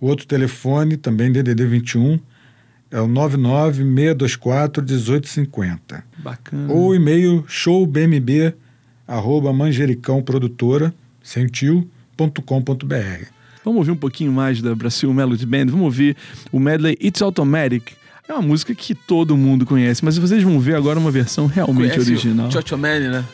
O 0.00 0.06
outro 0.06 0.26
telefone, 0.26 0.96
também 0.96 1.32
DDD 1.32 1.66
21, 1.66 2.18
é 2.90 3.00
o 3.00 3.06
99 3.06 3.82
624 3.84 4.82
1850. 4.82 6.04
Bacana. 6.18 6.72
Ou 6.72 6.88
o 6.88 6.94
e-mail 6.94 7.44
showbmb, 7.46 8.54
arroba 9.06 9.52
manjericão 9.52 10.22
produtora, 10.22 10.94
sem 11.22 11.46
tio, 11.46 11.88
ponto 12.16 12.40
com 12.42 12.62
ponto 12.62 12.86
br. 12.86 13.26
Vamos 13.64 13.80
ouvir 13.80 13.90
um 13.90 13.96
pouquinho 13.96 14.32
mais 14.32 14.62
da 14.62 14.74
Brasil 14.74 15.12
Melody 15.12 15.44
Band. 15.44 15.66
Vamos 15.66 15.84
ouvir 15.84 16.16
o 16.50 16.58
medley 16.58 16.96
It's 17.00 17.20
Automatic. 17.20 17.92
É 18.28 18.32
uma 18.34 18.42
música 18.42 18.74
que 18.74 18.94
todo 18.94 19.34
mundo 19.38 19.64
conhece, 19.64 20.04
mas 20.04 20.18
vocês 20.18 20.42
vão 20.42 20.60
ver 20.60 20.76
agora 20.76 20.98
uma 20.98 21.10
versão 21.10 21.46
realmente 21.46 21.92
Conhece 21.94 22.10
original. 22.12 22.48
o 22.48 22.52
Chochomani, 22.52 23.08
né? 23.08 23.24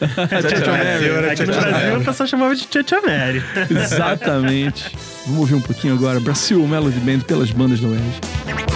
Aqui 1.33 1.45
no 1.45 1.53
Brasil, 1.53 1.99
o 1.99 2.05
pessoal 2.05 2.27
chamava 2.29 2.55
de 2.55 2.65
Tchatcha 2.65 3.01
Mary. 3.03 3.43
Exatamente. 3.69 4.97
Vamos 5.27 5.41
ouvir 5.41 5.55
um 5.57 5.61
pouquinho 5.61 5.95
agora 5.95 6.21
Brasil 6.21 6.65
Melody 6.65 7.01
Band 7.01 7.21
pelas 7.27 7.51
bandas 7.51 7.81
da 7.81 7.89
UERJ. 7.89 8.74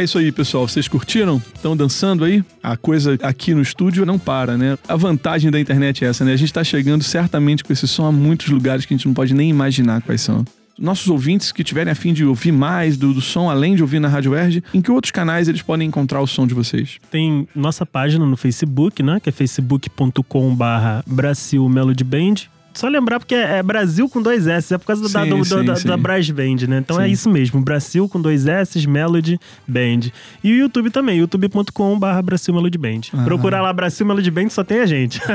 É 0.00 0.04
isso 0.04 0.16
aí, 0.16 0.32
pessoal. 0.32 0.66
Vocês 0.66 0.88
curtiram? 0.88 1.42
Estão 1.54 1.76
dançando 1.76 2.24
aí? 2.24 2.42
A 2.62 2.74
coisa 2.74 3.18
aqui 3.22 3.52
no 3.52 3.60
estúdio 3.60 4.06
não 4.06 4.18
para, 4.18 4.56
né? 4.56 4.78
A 4.88 4.96
vantagem 4.96 5.50
da 5.50 5.60
internet 5.60 6.02
é 6.02 6.08
essa, 6.08 6.24
né? 6.24 6.32
A 6.32 6.36
gente 6.36 6.50
tá 6.50 6.64
chegando 6.64 7.04
certamente 7.04 7.62
com 7.62 7.70
esse 7.70 7.86
som 7.86 8.06
a 8.06 8.10
muitos 8.10 8.48
lugares 8.48 8.86
que 8.86 8.94
a 8.94 8.96
gente 8.96 9.06
não 9.06 9.12
pode 9.12 9.34
nem 9.34 9.50
imaginar 9.50 10.00
quais 10.00 10.22
são. 10.22 10.42
Nossos 10.78 11.08
ouvintes 11.08 11.52
que 11.52 11.62
tiverem 11.62 11.92
a 11.92 11.94
fim 11.94 12.14
de 12.14 12.24
ouvir 12.24 12.50
mais 12.50 12.96
do, 12.96 13.12
do 13.12 13.20
som, 13.20 13.50
além 13.50 13.74
de 13.74 13.82
ouvir 13.82 14.00
na 14.00 14.08
Rádio 14.08 14.34
Erge, 14.34 14.64
em 14.72 14.80
que 14.80 14.90
outros 14.90 15.10
canais 15.10 15.48
eles 15.48 15.60
podem 15.60 15.86
encontrar 15.86 16.22
o 16.22 16.26
som 16.26 16.46
de 16.46 16.54
vocês? 16.54 16.96
Tem 17.10 17.46
nossa 17.54 17.84
página 17.84 18.24
no 18.24 18.38
Facebook, 18.38 19.02
né? 19.02 19.20
Que 19.20 19.28
é 19.28 19.32
facebook.com 19.32 20.54
barra 20.54 21.04
Brasil 21.06 21.68
Melody 21.68 22.04
Band. 22.04 22.36
Só 22.72 22.88
lembrar 22.88 23.18
porque 23.18 23.34
é 23.34 23.58
é 23.58 23.62
Brasil 23.62 24.08
com 24.08 24.22
dois 24.22 24.46
S, 24.46 24.72
é 24.72 24.78
por 24.78 24.86
causa 24.86 25.02
da, 25.02 25.24
Sim, 25.24 25.28
do- 25.30 25.44
sim, 25.44 25.64
da, 25.64 25.76
sim. 25.76 25.88
da 25.88 25.96
Brass 25.96 26.30
Band, 26.30 26.66
né? 26.68 26.78
Então 26.78 27.00
é 27.00 27.08
isso 27.08 27.28
mesmo, 27.28 27.60
Brasil 27.60 28.08
com 28.08 28.20
dois 28.20 28.46
S, 28.46 28.86
Melody 28.88 29.38
Band. 29.66 30.10
E 30.42 30.52
o 30.52 30.56
YouTube 30.56 30.90
também, 30.90 31.18
youtube.com 31.18 31.98
barra 31.98 32.22
Brasil 32.22 32.54
Melody 32.54 32.78
Band. 32.78 33.00
Ah. 33.12 33.24
Procurar 33.24 33.60
lá 33.60 33.72
Brasil 33.72 34.06
Melody 34.06 34.30
Band, 34.30 34.48
só 34.50 34.62
tem 34.64 34.80
a 34.80 34.86
gente. 34.86 35.20
Pô, 35.20 35.26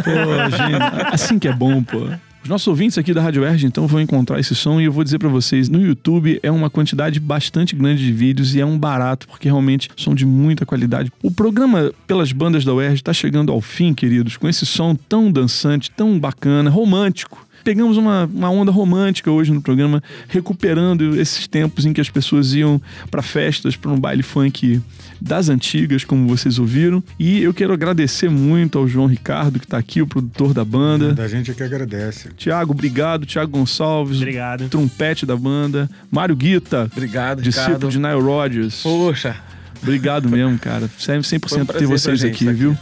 gente, 0.58 1.14
assim 1.14 1.38
que 1.38 1.48
é 1.48 1.54
bom, 1.54 1.84
pô. 1.84 2.08
Os 2.46 2.50
nossos 2.50 2.68
ouvintes 2.68 2.96
aqui 2.96 3.12
da 3.12 3.24
Rádio 3.24 3.44
Erge, 3.44 3.66
então, 3.66 3.88
vão 3.88 4.00
encontrar 4.00 4.40
esse 4.40 4.54
som 4.54 4.80
e 4.80 4.84
eu 4.84 4.92
vou 4.92 5.04
dizer 5.04 5.18
pra 5.18 5.28
vocês, 5.28 5.68
no 5.68 5.84
YouTube 5.84 6.40
é 6.44 6.52
uma 6.52 6.70
quantidade 6.70 7.20
bastante 7.20 7.76
grande 7.76 8.06
de 8.06 8.14
vídeos 8.14 8.54
e 8.54 8.62
é 8.62 8.66
um 8.66 8.78
barato, 8.78 9.28
porque 9.28 9.48
realmente 9.48 9.90
são 9.98 10.14
de 10.14 10.28
muita 10.28 10.64
qualidade. 10.64 11.12
O 11.24 11.32
programa 11.32 11.92
pelas 12.06 12.32
bandas 12.32 12.64
da 12.64 12.72
UERJ 12.72 13.02
tá 13.02 13.12
chegando 13.14 13.52
ao 13.52 13.60
fim, 13.62 13.96
queridos, 13.96 14.38
com 14.38 14.48
esse 14.48 14.64
som 14.64 14.94
tão 14.94 15.32
dançante, 15.32 15.90
tão 15.90 16.20
bacana, 16.20 16.70
romântico. 16.70 17.45
Pegamos 17.66 17.98
uma, 17.98 18.30
uma 18.32 18.52
onda 18.52 18.72
romântica 18.72 19.32
hoje 19.32 19.52
no 19.52 19.60
programa, 19.60 20.02
recuperando 20.30 21.20
esses 21.20 21.48
tempos 21.48 21.84
em 21.84 21.94
que 21.94 22.00
as 22.00 22.12
pessoas 22.12 22.54
iam 22.54 22.80
pra 23.10 23.24
festas, 23.24 23.76
pra 23.76 23.92
um 23.92 24.00
baile 24.00 24.22
funk 24.22 24.80
das 25.20 25.50
antigas, 25.50 26.04
como 26.06 26.28
vocês 26.28 26.60
ouviram. 26.60 27.04
E 27.18 27.42
eu 27.42 27.56
quero 27.56 27.74
agradecer 27.74 28.30
muito 28.30 28.78
ao 28.78 28.88
João 28.88 29.08
Ricardo, 29.08 29.60
que 29.60 29.66
tá 29.66 29.80
aqui, 29.80 30.00
o 30.00 30.06
produtor 30.06 30.54
da 30.54 30.64
banda. 30.64 31.14
Da 31.16 31.28
gente 31.28 31.50
é 31.50 31.54
que 31.56 31.64
agradece. 31.64 32.30
Tiago, 32.38 32.72
obrigado. 32.72 33.26
Tiago 33.26 33.52
Gonçalves, 33.58 34.18
Obrigado. 34.18 34.70
trompete 34.70 35.26
da 35.26 35.36
banda. 35.36 35.90
Mário 36.12 36.36
Guita, 36.36 36.88
Obrigado, 36.96 37.42
discípulo 37.42 37.90
Ricardo. 37.90 37.92
de 37.92 38.00
Nile 38.00 38.22
Rodgers. 38.22 38.84
Poxa, 38.84 39.36
Obrigado 39.82 40.30
mesmo, 40.30 40.60
cara. 40.60 40.88
100% 41.00 41.50
Foi 41.50 41.62
um 41.62 41.66
ter 41.66 41.88
vocês 41.88 42.24
aqui, 42.24 42.46
viu? 42.54 42.78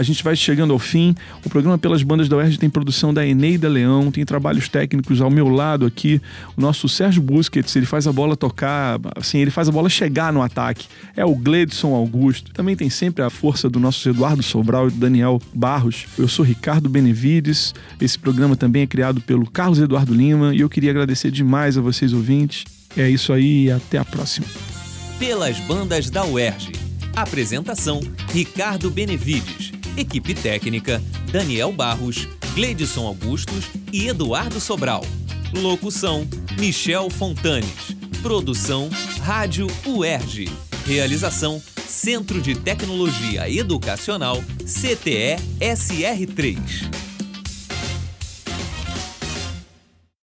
A 0.00 0.02
gente 0.02 0.24
vai 0.24 0.34
chegando 0.34 0.72
ao 0.72 0.78
fim. 0.78 1.14
O 1.44 1.50
programa 1.50 1.76
Pelas 1.76 2.02
Bandas 2.02 2.26
da 2.26 2.34
UERJ 2.34 2.56
tem 2.56 2.70
produção 2.70 3.12
da 3.12 3.26
Eneida 3.26 3.68
Leão, 3.68 4.10
tem 4.10 4.24
trabalhos 4.24 4.66
técnicos 4.66 5.20
ao 5.20 5.28
meu 5.28 5.46
lado 5.46 5.84
aqui. 5.84 6.22
O 6.56 6.60
nosso 6.62 6.88
Sérgio 6.88 7.20
Busquets, 7.20 7.76
ele 7.76 7.84
faz 7.84 8.06
a 8.06 8.12
bola 8.12 8.34
tocar, 8.34 8.98
assim, 9.14 9.40
ele 9.40 9.50
faz 9.50 9.68
a 9.68 9.72
bola 9.72 9.90
chegar 9.90 10.32
no 10.32 10.40
ataque. 10.40 10.88
É 11.14 11.22
o 11.22 11.34
Gledson 11.34 11.94
Augusto. 11.94 12.50
Também 12.54 12.74
tem 12.74 12.88
sempre 12.88 13.22
a 13.22 13.28
força 13.28 13.68
do 13.68 13.78
nosso 13.78 14.08
Eduardo 14.08 14.42
Sobral 14.42 14.88
e 14.88 14.90
do 14.90 14.96
Daniel 14.96 15.38
Barros. 15.52 16.06
Eu 16.16 16.28
sou 16.28 16.46
Ricardo 16.46 16.88
Benevides. 16.88 17.74
Esse 18.00 18.18
programa 18.18 18.56
também 18.56 18.84
é 18.84 18.86
criado 18.86 19.20
pelo 19.20 19.50
Carlos 19.50 19.80
Eduardo 19.80 20.14
Lima 20.14 20.54
e 20.54 20.60
eu 20.60 20.70
queria 20.70 20.92
agradecer 20.92 21.30
demais 21.30 21.76
a 21.76 21.82
vocês 21.82 22.14
ouvintes. 22.14 22.64
É 22.96 23.06
isso 23.06 23.34
aí 23.34 23.70
até 23.70 23.98
a 23.98 24.04
próxima. 24.06 24.46
Pelas 25.18 25.60
bandas 25.60 26.08
da 26.08 26.24
UERJ. 26.24 26.72
Apresentação: 27.14 28.00
Ricardo 28.32 28.90
Benevides. 28.90 29.79
Equipe 29.96 30.34
técnica: 30.34 31.02
Daniel 31.30 31.72
Barros, 31.72 32.28
Gleidson 32.54 33.06
Augustos 33.06 33.64
e 33.92 34.08
Eduardo 34.08 34.60
Sobral. 34.60 35.04
Locução: 35.52 36.26
Michel 36.58 37.10
Fontanes. 37.10 37.96
Produção: 38.22 38.88
Rádio 39.22 39.66
UERJ. 39.84 40.48
Realização: 40.86 41.62
Centro 41.86 42.40
de 42.40 42.54
Tecnologia 42.54 43.50
Educacional 43.50 44.42
CTE 44.64 45.36
SR3. 45.60 47.09